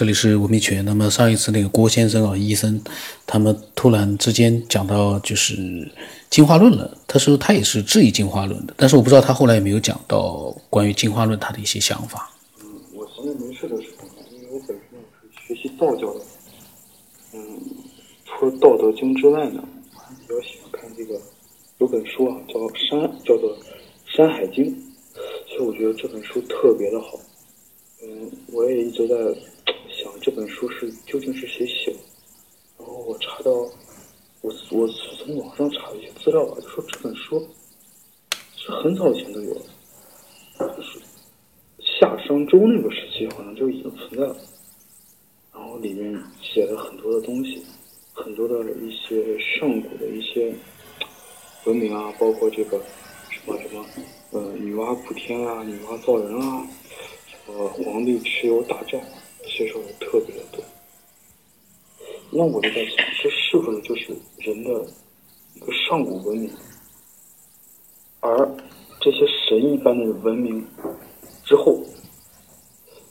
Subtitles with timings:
[0.00, 0.82] 这里是文明犬。
[0.82, 2.82] 那么上一次那个郭先生啊，医生，
[3.26, 5.92] 他们突然之间讲到就是
[6.30, 6.96] 进化论了。
[7.06, 12.30] 他说他也是质疑进化论的，但是我不知道他后来有没有讲到关于进化论他的一些想法。
[12.62, 14.98] 嗯，我闲着没事的时候呢，因为我本身
[15.46, 16.20] 是学习道教的，
[17.34, 17.60] 嗯，
[18.24, 19.62] 除了《道德经》之外呢，
[19.94, 21.20] 我还比较喜欢看这个
[21.76, 22.54] 有本书啊，叫
[22.88, 23.54] 《山》，叫做
[24.06, 24.64] 《山海经》。
[25.46, 27.20] 其实我觉得这本书特别的好。
[28.02, 29.14] 嗯，我也一直在
[30.20, 31.98] 这本书是究竟是谁写的。
[32.78, 33.50] 然后我查到，
[34.42, 37.46] 我我是从网上查了一些资料吧，就说这本书
[38.56, 39.62] 是很早以前都有了，
[41.78, 44.36] 夏商周那个时期好像就已经存在了。
[45.52, 47.62] 然后里面写了很多的东西，
[48.12, 50.54] 很多的一些上古的一些
[51.64, 52.80] 文明啊，包括这个
[53.28, 53.84] 什么什么，
[54.30, 56.66] 呃，女娲补天啊，女娲造人啊。
[57.46, 59.00] 呃，皇帝蚩尤大战，
[59.60, 60.64] 介绍的特别的多。
[62.30, 64.70] 那我就在想，这是不是就是人的
[65.54, 66.50] 一个上古文明？
[68.20, 68.50] 而
[69.02, 70.66] 这些神一般的文明
[71.44, 71.78] 之后，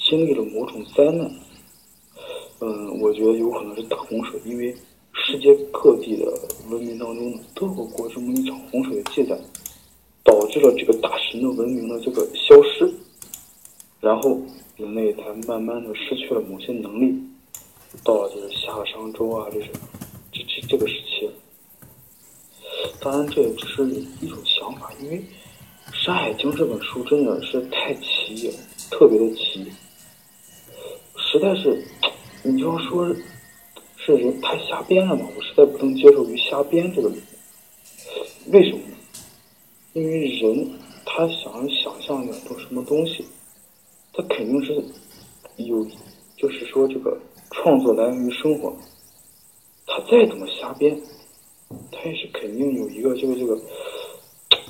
[0.00, 1.30] 经历了某种灾难，
[2.58, 4.74] 嗯，我觉得有可能是大洪水，因为
[5.12, 6.24] 世界各地的
[6.70, 9.38] 文明当中呢，都有过这么一场洪水的记载，
[10.24, 12.92] 导致了这个大神的文明的这个消失。
[14.02, 14.36] 然后
[14.76, 17.16] 人类才慢慢的失去了某些能力，
[18.02, 19.70] 到了就是夏商周啊，这是
[20.32, 21.30] 这这这个时期。
[23.00, 23.86] 当然这也只是
[24.20, 25.18] 一种想法，因为
[25.92, 28.54] 《山海经》这本书真的是太奇异了，
[28.90, 29.70] 特别的奇异，
[31.16, 31.86] 实在是，
[32.42, 33.06] 你要说
[33.98, 37.08] 是人太瞎编了嘛，我实在不能接受于瞎编这个。
[38.48, 38.96] 为什么呢？
[39.92, 40.72] 因为人
[41.06, 43.24] 他想想象一种什么东西。
[44.14, 44.74] 他肯定是
[45.56, 45.86] 有，
[46.36, 47.18] 就是说这个
[47.50, 48.74] 创作来源于生活。
[49.86, 50.98] 他再怎么瞎编，
[51.90, 53.58] 他也是肯定有一个这个这个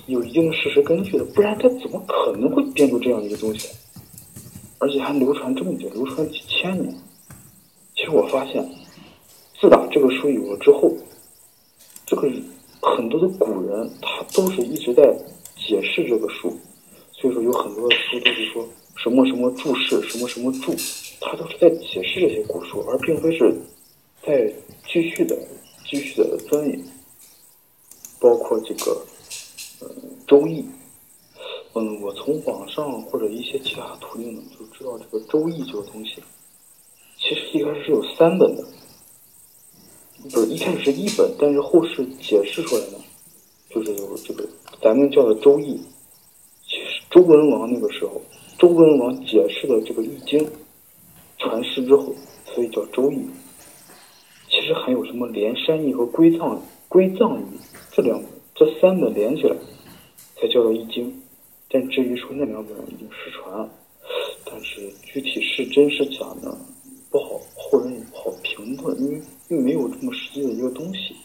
[0.07, 3.69] 有一定的事实根据的，不然他怎么可能会编出这样一个东西？
[4.79, 6.93] 而且还流传这么久，流传几千年。
[7.95, 8.69] 其实我发现，
[9.61, 10.93] 自打这个书有了之后，
[12.07, 12.29] 这个
[12.81, 15.03] 很多的古人他都是一直在
[15.57, 16.57] 解释这个书，
[17.13, 18.67] 所以说有很多的书都是说。
[19.03, 20.73] 什么什么注释，什么什么注，
[21.21, 23.53] 他都是在解释这些古书，而并非是
[24.25, 24.47] 在
[24.87, 25.37] 继续的、
[25.85, 26.81] 继续的钻研。
[28.21, 29.05] 包括这个，
[29.81, 29.89] 嗯，
[30.29, 30.61] 《周易》，
[31.75, 36.23] 嗯，我从网上或者一些其他途径呢，就知道这个《周易》这个东西，
[37.19, 38.65] 其实一开始是有三本的，
[40.31, 42.99] 不是一开始是一本，但是后世解释出来呢，
[43.69, 44.49] 就是有这个
[44.81, 45.75] 咱们叫的《周易》，
[46.69, 48.23] 其实周文王那个时候。
[48.63, 50.39] 周文王解释了这个《易经》
[51.37, 52.15] 传世之后，
[52.47, 53.17] 所以叫《周易》。
[54.49, 56.51] 其实还有什么《连山易》和《归藏》
[56.89, 57.43] 《归藏易》
[57.91, 58.23] 这两，
[58.55, 59.57] 这三本连起来
[60.37, 61.11] 才叫做《易经》。
[61.69, 63.69] 但至于说那两本已经失传，
[64.45, 66.57] 但是具体是真是假呢，
[67.11, 71.17] 不好后人也不好评论，因为并没有这么实际的一个东西。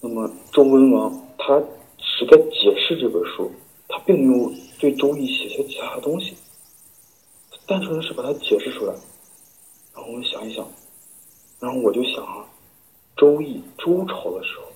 [0.00, 1.62] 那么周文王他
[1.98, 3.52] 是在解释这本书，
[3.88, 4.50] 他并没有。
[4.80, 6.34] 对《周易》写些其他的东西，
[7.66, 8.94] 单纯的是把它解释出来。
[9.92, 10.66] 然后我们想一想，
[11.60, 12.46] 然后我就想啊，
[13.20, 14.72] 《周易》周朝的时候，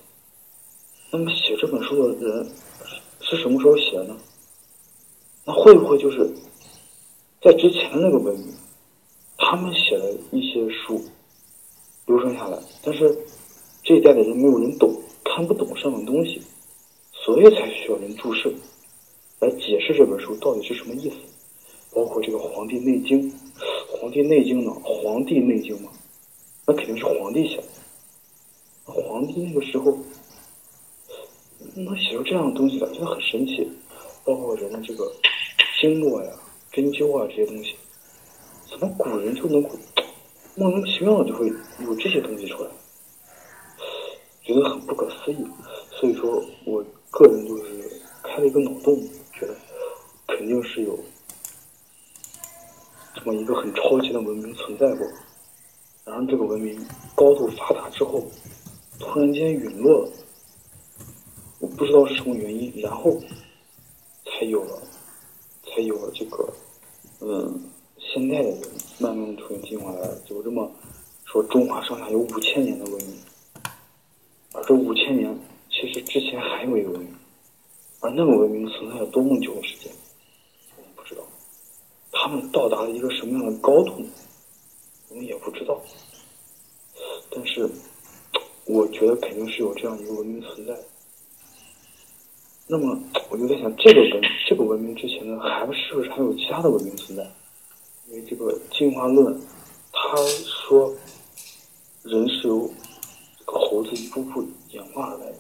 [1.11, 2.47] 那么写这本书的人
[3.21, 4.17] 是什么时候写的呢？
[5.47, 6.31] 那会不会就是
[7.41, 8.55] 在之前那个文明，
[9.39, 11.03] 他们写的一些书
[12.05, 13.17] 流传下来，但是
[13.83, 14.95] 这一代的人没有人懂，
[15.25, 16.43] 看不懂上面东西，
[17.13, 18.55] 所以才需要人注释。
[19.45, 21.17] 来解释这本书到底是什么意思，
[21.95, 23.31] 包括这个《黄帝内经》，
[24.01, 25.91] 《黄帝内经》呢，《黄帝内经》嘛，
[26.67, 27.65] 那肯定是皇帝写的。
[28.87, 29.99] 皇帝那个时候
[31.75, 33.69] 能写出这样的东西来，真的很神奇。
[34.25, 35.13] 包括人的这个
[35.79, 36.31] 经络呀、
[36.73, 37.77] 针灸啊这些东西，
[38.71, 39.69] 怎么古人就能够
[40.55, 42.71] 莫名其妙的就会有这些东西出来，
[44.43, 45.37] 觉得很不可思议。
[46.01, 48.99] 所以说我个人就是开了一个脑洞。
[49.39, 49.55] 觉得
[50.29, 50.99] 肯定是有
[53.15, 55.07] 这么一个很超前的文明存在过，
[56.05, 56.81] 然后这个文明
[57.15, 58.23] 高度发达之后，
[58.99, 60.13] 突然间陨落了，
[61.59, 63.21] 我不知道是什么原因，然后
[64.25, 64.83] 才有了，
[65.65, 66.53] 才有了这个，
[67.21, 67.61] 嗯，
[67.99, 68.61] 现代的人
[68.99, 70.71] 慢慢的出现进化来，就这么
[71.25, 73.17] 说，中华上下有五千年的文明，
[74.53, 75.37] 而这五千年
[75.71, 77.14] 其实之前还有一个文明。
[78.05, 79.91] 而那个文明存在了多么久的时间，
[80.77, 81.23] 我们不知道。
[82.13, 83.95] 他们到达了一个什么样的高度，
[85.09, 85.81] 我们也不知道。
[87.31, 87.67] 但是，
[88.67, 90.79] 我觉得肯定是有这样一个文明存在。
[92.67, 92.95] 那么，
[93.31, 97.27] 我就在想，这个文这个文明之前呢，还是不是还有其他的文明存在？
[98.11, 99.35] 因为这个进化论，
[99.91, 100.15] 他
[100.69, 100.95] 说
[102.03, 102.71] 人是由
[103.47, 105.39] 猴子一步步演化而来的。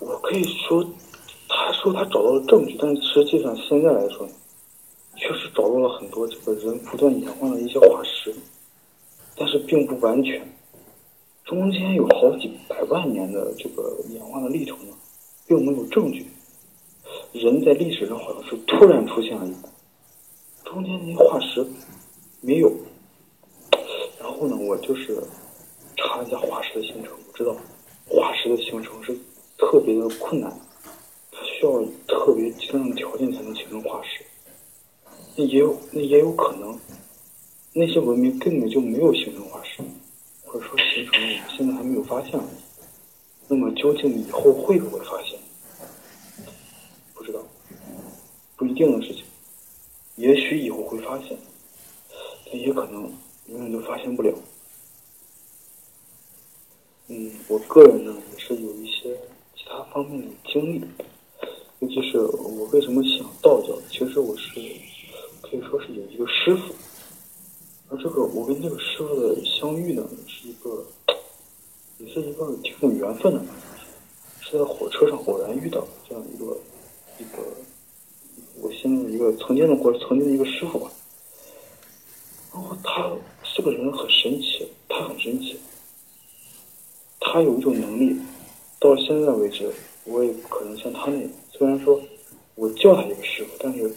[0.00, 0.84] 我可以说，
[1.48, 4.28] 他说他找到了证据，但是实际上现在来说。
[5.20, 8.32] 确实找到了很多这个人不断演化的一些化石，
[9.34, 10.40] 但是并不完全，
[11.44, 14.94] 中间有好几百万年的这个演化的历程呢，
[15.44, 16.24] 并没有证据。
[17.32, 19.52] 人在历史上好像是突然出现了一，
[20.64, 21.66] 中间那些化石
[22.40, 22.72] 没有。
[24.20, 25.20] 然后呢，我就是
[25.96, 27.52] 查了一下化石的形成，我知道
[28.06, 29.18] 化石的形成是
[29.58, 30.50] 特别的困难，
[31.30, 34.24] 它需要特别极端的条件才能形成化石。
[35.36, 36.78] 那也有，那也有可能，
[37.72, 39.82] 那些文明根本就没有形成化石，
[40.44, 42.40] 或者说形成了，我们现在还没有发现。
[43.48, 45.38] 那么究竟以后会不会发现？
[47.14, 47.40] 不知道，
[48.56, 49.24] 不一定的事情。
[50.16, 51.36] 也许以后会发现，
[52.46, 53.10] 但也可能
[53.46, 54.32] 永远都发现不了。
[57.08, 59.17] 嗯，我个人呢也是有一些
[59.78, 60.84] 他方面的经历，
[61.78, 64.60] 尤其是我为什么想道教，其实我是。
[65.40, 66.74] 可以说是有一个师傅，
[67.88, 70.84] 而这个我跟这个师傅的相遇呢，是一个，
[71.98, 73.42] 也是一个挺有缘分的，
[74.40, 76.58] 是在火车上偶然遇到这样一个
[77.18, 77.38] 一个，
[78.60, 80.90] 我现在的一个曾经的或者曾经的一个师傅吧。
[82.52, 83.10] 然后他
[83.54, 85.56] 这个人很神奇，他很神奇，
[87.20, 88.20] 他有一种能力，
[88.78, 89.72] 到现在为止
[90.04, 91.30] 我也不可能像他那样。
[91.52, 92.00] 虽然说
[92.54, 93.88] 我叫他一个师傅，但是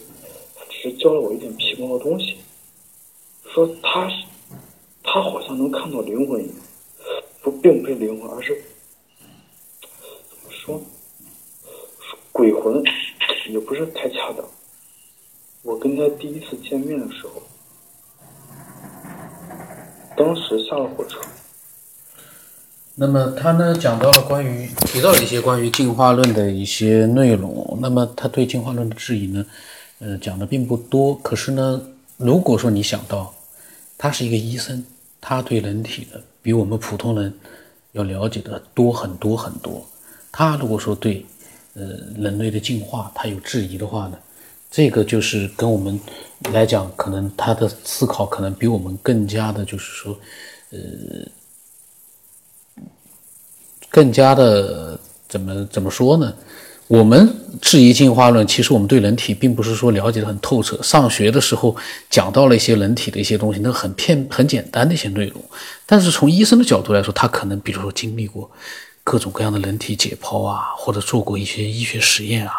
[0.54, 0.62] 他。
[0.72, 2.38] 只是教了我一点皮毛的东西，
[3.52, 4.10] 说他，
[5.04, 6.56] 他好像能看到灵魂一样，
[7.42, 8.64] 不，并不是灵魂，而是
[9.90, 10.82] 怎么说，
[12.32, 12.82] 鬼魂，
[13.50, 14.44] 也不是太恰当。
[15.62, 17.42] 我跟他第一次见面的时候，
[20.16, 21.20] 当时下了火车。
[22.94, 27.78] 那么他呢，讲到了关于提到了一些关于进化论的一些内容。
[27.80, 29.44] 那么他对进化论的质疑呢？
[30.00, 31.80] 呃，讲的并不多，可是呢，
[32.16, 33.32] 如果说你想到，
[33.96, 34.84] 他是一个医生，
[35.20, 37.32] 他对人体的比我们普通人
[37.92, 39.82] 要了解的多很多很多。
[40.30, 41.24] 他如果说对，
[41.74, 41.82] 呃，
[42.16, 44.18] 人类的进化他有质疑的话呢，
[44.70, 45.98] 这个就是跟我们
[46.52, 50.18] 来讲，可能他的思考可能比我们更加的，就是说，
[50.70, 50.78] 呃，
[53.92, 54.98] 更加的
[55.28, 56.34] 怎么怎么说呢？
[56.88, 60.78] 我们质疑进化论，其实我们对人体并不是说了解的很透彻。
[60.82, 61.74] 上学的时候
[62.10, 65.42] 讲到了一些人体的一些东西，那很片很简单的一些内容。
[65.86, 68.50] 但是从医生的角度来说，他可能比如说经历过
[69.04, 72.54] 各种各样的人体解剖啊，或者做过一些医学实验啊，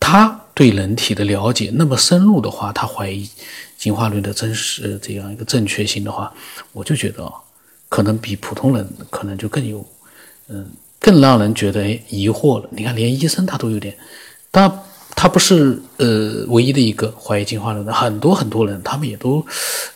[0.00, 3.28] 他对人体的了解那么深入的话，他怀疑
[3.78, 6.32] 进化论的真实这样一个正确性的话，
[6.72, 7.32] 我就觉得
[7.88, 9.86] 可能比普通人可能就更有
[10.48, 10.66] 嗯。
[11.00, 12.68] 更让人觉得疑惑了。
[12.70, 13.94] 你看，连医生他都有点，
[14.50, 19.44] 他他不是呃唯一的一个怀疑进化论的，很多很多人他们也都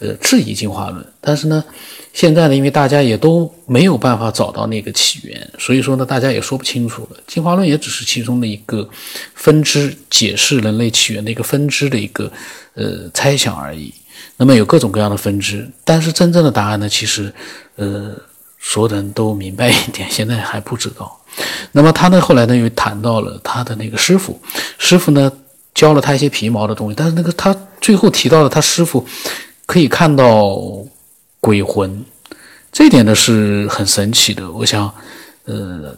[0.01, 1.03] 呃质疑进化论。
[1.19, 1.65] 但是呢，
[2.13, 7.17] 现在呢，因为大家也都没有办法找到那个起源，所以说呢，大家也说不清楚了。
[7.27, 8.87] 进化论也只是其中的一个
[9.35, 12.31] 分支，解释人类起源的一个分支的一个
[12.75, 13.95] 呃猜想而已。
[14.37, 17.33] 那么有各种各样的分支，但是真正的答案呢，其实
[17.77, 18.15] 呃。
[18.61, 21.19] 所有的人都明白一点， 现在还不知道。
[21.73, 22.21] 那么他呢？
[22.21, 22.57] 后来呢？
[22.57, 24.41] 又谈到了他的那个师傅，
[24.79, 25.31] 师傅呢
[25.75, 26.95] 教了他一些皮毛的东西。
[26.97, 29.07] 但是那个他最后提到了他师傅
[29.67, 30.59] 可以看到
[31.41, 32.05] 鬼魂，
[32.73, 34.51] 这点呢是很神奇的。
[34.51, 34.93] 我想，
[35.45, 35.97] 呃，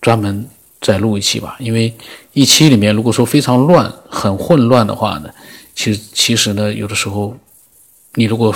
[0.00, 0.46] 专门
[0.80, 1.56] 再录一期吧。
[1.58, 1.94] 因为
[2.32, 5.30] 一期里面如果说非常乱、很混乱的话呢，
[5.74, 7.34] 其实其实呢，有的时候
[8.14, 8.54] 你如果。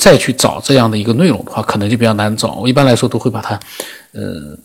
[0.00, 2.54] 再去找这样的一个内容的话，可能就比较难找。
[2.54, 3.60] 我一般来说都会把它，
[4.12, 4.56] 呃，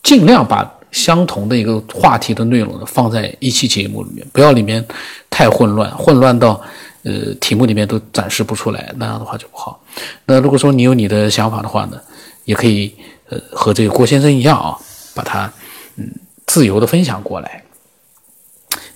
[0.00, 4.86] 尽量把相同的一个话题的内容放在一期节目里面，不要里面
[5.28, 6.62] 太混乱，混乱到
[7.02, 9.82] 呃题目里面都展示不出来，那样的话就不好。
[10.24, 12.00] 那如果说你有你的想法的话呢，
[12.44, 12.94] 也可以
[13.28, 14.78] 呃和这个郭先生一样啊，
[15.14, 15.52] 把它
[15.96, 16.08] 嗯
[16.46, 17.60] 自由的分享过来。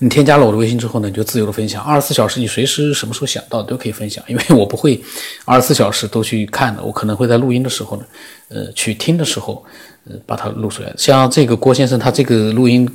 [0.03, 4.99] 你添加了我的微信之后呢，你就自由的分享，二十四小时你随时什么时候想到都可以分享，因为我不会
[5.45, 8.05] 二十四小时都去看的，我可能会在录音的时候呢，
[8.49, 9.63] 呃，去听的时候，
[10.09, 10.91] 呃，把它录出来。
[10.97, 12.89] 像这个郭先生他这个录音，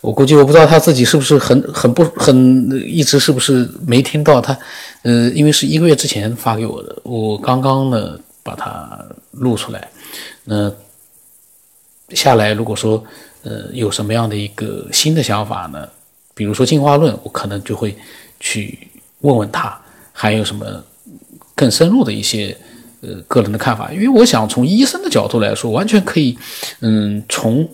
[0.00, 4.52] 我估计我不知道他自己是不是很很不很一直是不是没听到他，
[5.02, 8.96] 呃，呃，因为是一个月之前发给我的，我刚刚呢把它
[9.32, 9.88] 录出来。
[10.44, 10.72] 那
[12.10, 13.02] 下来如果说
[13.42, 15.88] 呃有什么样的一个新的想法呢？
[16.38, 17.92] 比如说进化论，我可能就会
[18.38, 18.78] 去
[19.22, 19.76] 问问他，
[20.12, 20.64] 还有什么
[21.56, 22.56] 更深入的一些
[23.00, 23.92] 呃个人的看法。
[23.92, 26.38] 因为我想从医生的角度来说，完全可以
[26.80, 27.68] 嗯从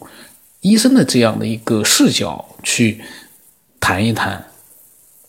[0.63, 3.01] 医生的这样的一个视角去
[3.79, 4.43] 谈一谈。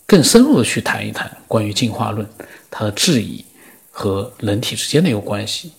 [0.08, 2.24] 更深入的去谈一谈关于进化论
[2.70, 3.44] 它的质疑
[3.90, 5.72] 和人体之间的一个关系，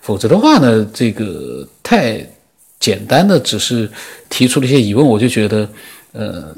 [0.00, 2.26] 否则的话呢，这个太
[2.80, 3.86] 简单的只是
[4.30, 5.68] 提出了一些疑问，我就觉得，
[6.12, 6.56] 呃，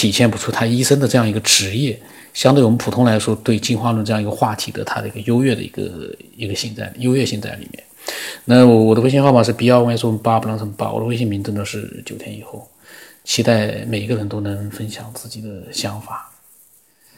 [0.00, 2.00] 体现不出他医生的这样一个职业，
[2.32, 7.84] 相对我们普通来说，对进化论这样一个话题的他的一个优越的一个一个性在优越性在里面。
[8.46, 12.66] 那我我的微信号码是 B 二 Y 说八不能八，我的微信名真的是九天以后，
[13.24, 16.29] 期待每一个人都能分享自己的想法。